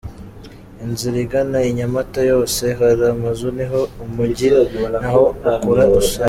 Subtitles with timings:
[0.85, 4.47] Inzira igana i Nyamata yose hari amazu niho umugi
[5.01, 6.19] naho ukura usatira.